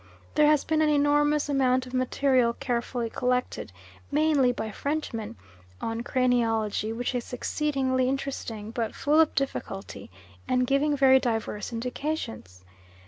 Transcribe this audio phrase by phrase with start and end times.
[0.33, 3.71] There has been an enormous amount of material carefully collected,
[4.09, 5.35] mainly by Frenchmen,
[5.79, 10.09] on craniology, which is exceedingly interesting, but full of difficulty,
[10.47, 12.63] and giving very diverse indications.